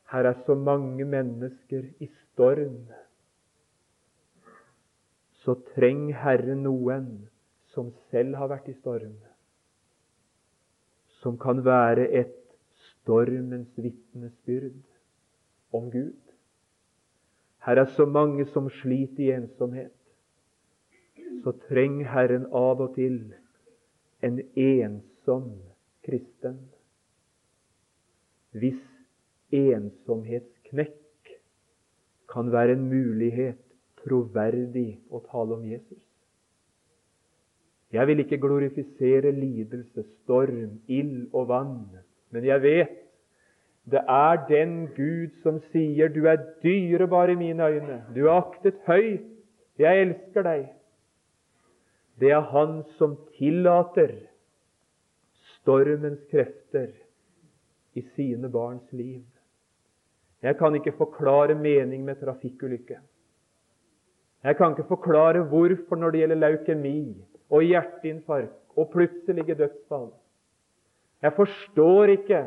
[0.09, 2.87] Her er så mange mennesker i storm.
[5.45, 7.11] Så treng Herren noen
[7.75, 9.15] som selv har vært i storm,
[11.21, 12.35] som kan være et
[12.89, 14.81] stormens vitnesbyrd
[15.77, 16.17] om Gud.
[17.69, 19.93] Her er så mange som sliter i ensomhet.
[21.45, 23.21] så treng Herren av og til
[24.25, 25.53] en ensom
[26.05, 26.59] kristen.
[28.51, 28.81] Hvis
[29.55, 31.33] ensomhetsknekk
[32.29, 33.61] kan være en mulighet
[34.03, 36.03] troverdig å tale om Jesus.
[37.93, 41.77] Jeg vil ikke glorifisere lidelse, storm, ild og vann,
[42.31, 42.97] men jeg vet
[43.89, 48.75] det er den Gud som sier 'Du er dyrebar i mine øyne', 'Du er aktet
[48.87, 49.33] høyt',
[49.79, 50.69] 'Jeg elsker deg'.
[52.21, 54.13] Det er Han som tillater
[55.33, 56.89] stormens krefter
[57.95, 59.25] i sine barns liv.
[60.43, 62.99] Jeg kan ikke forklare mening med trafikkulykke.
[64.45, 67.01] Jeg kan ikke forklare hvorfor når det gjelder leukemi
[67.51, 70.11] og hjerteinfarkt og plutselige dødsfall.
[71.23, 72.45] Jeg forstår ikke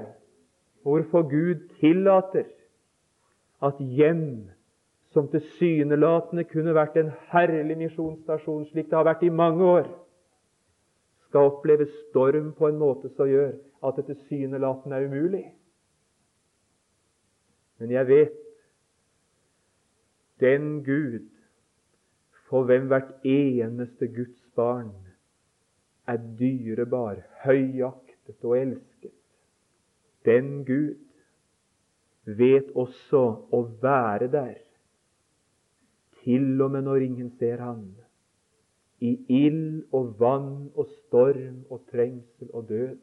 [0.84, 2.48] hvorfor Gud tillater
[3.62, 4.50] at hjem
[5.12, 9.90] som tilsynelatende kunne vært en herlig misjonsstasjon, slik det har vært i mange år,
[11.28, 13.52] skal oppleve storm på en måte som gjør
[13.88, 15.46] at det tilsynelatende er umulig.
[17.82, 18.34] Men jeg vet
[20.42, 21.24] den Gud
[22.50, 24.92] for hvem hvert eneste Guds barn
[26.06, 29.16] er dyrebar, høyaktet og elsket.
[30.26, 31.00] Den Gud
[32.26, 34.58] vet også å være der,
[36.22, 37.88] til og med når ingen ser Han,
[39.02, 43.00] i ild og vann og storm og trengsel og død.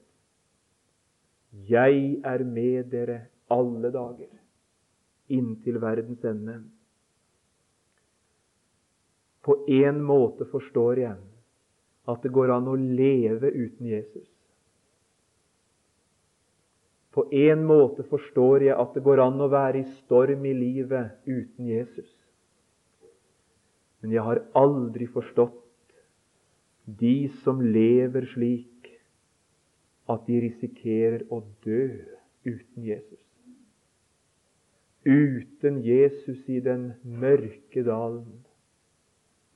[1.67, 4.38] Jeg er med dere alle dager,
[5.29, 6.59] inntil verdens ende.
[9.45, 11.17] På en måte forstår jeg
[12.09, 14.29] at det går an å leve uten Jesus.
[17.13, 21.17] På en måte forstår jeg at det går an å være i storm i livet
[21.27, 22.11] uten Jesus.
[24.01, 25.65] Men jeg har aldri forstått
[27.01, 28.93] de som lever slik
[30.09, 31.83] at de risikerer å dø
[32.47, 33.28] uten Jesus.
[35.09, 38.45] Uten Jesus i den mørke dalen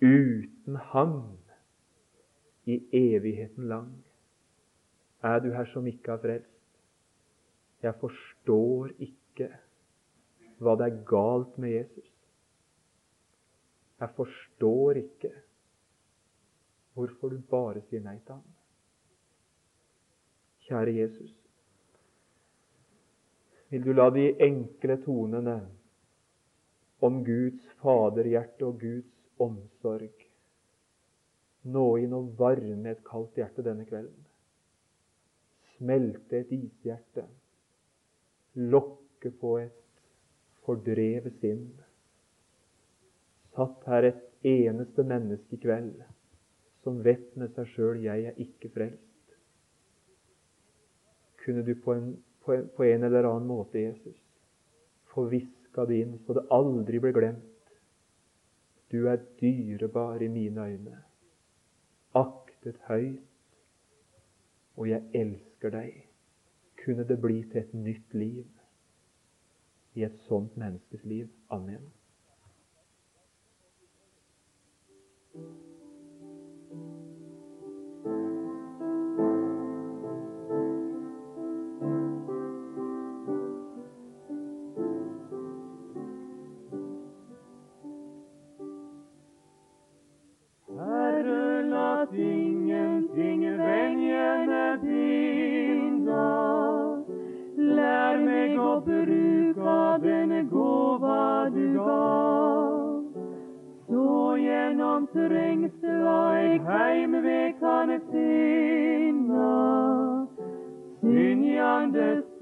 [0.03, 1.37] uten Ham
[2.65, 3.93] i evigheten lang.
[5.23, 6.49] Er du her som ikke har frelst?
[7.83, 9.51] Jeg forstår ikke
[10.63, 12.11] hva det er galt med Jesus.
[14.01, 15.33] Jeg forstår ikke
[16.95, 18.49] hvorfor du bare sier nei til ham.
[20.67, 21.42] Kjære Jesus,
[23.73, 25.57] vil du la de enkle tonene
[27.03, 30.29] om Guds faderhjerte og Guds omsorg
[31.63, 34.27] nå inn og varme et kaldt hjerte denne kvelden.
[35.77, 37.27] Smelte et ishjerte.
[38.73, 39.79] Lokke på et
[40.67, 41.69] fordrevet sinn.
[43.55, 46.03] Satt her et eneste menneske i kveld
[46.83, 49.37] som vet med seg sjøl 'jeg er ikke frelst'.
[51.45, 54.19] Kunne du på en, på en, på en eller annen måte, Jesus,
[55.13, 57.53] Forviska det inn så det aldri blir glemt
[58.93, 61.03] du er dyrebar i mine øyne,
[62.15, 63.21] aktet høyt,
[64.77, 66.09] og jeg elsker deg.
[66.85, 68.45] Kunne det bli til et nytt liv
[69.95, 71.29] i et sånt menneskes liv?
[71.49, 71.93] Amen.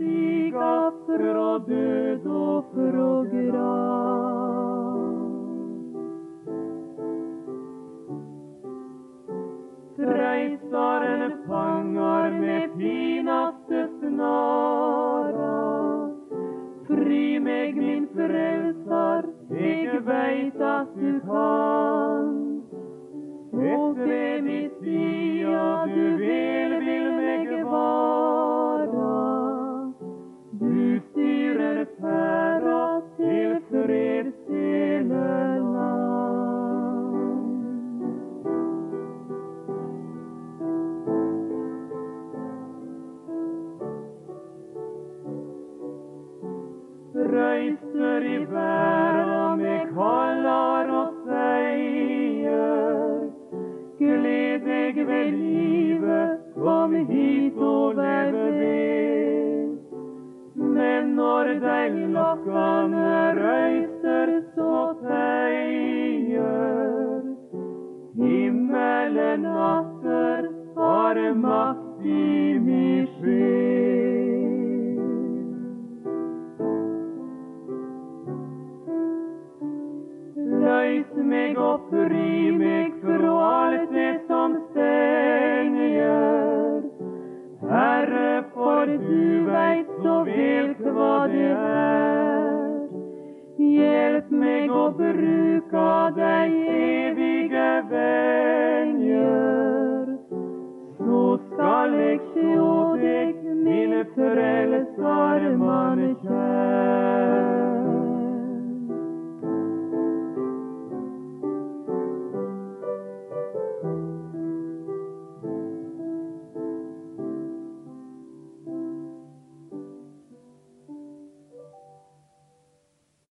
[0.00, 5.00] stiga fra død og fra grav.
[9.98, 15.58] Treistaren fanger med finaste snara.
[16.88, 22.32] Fri meg, min frelser, eg veit at du kan.
[23.52, 26.69] Og ved mitt sida du vil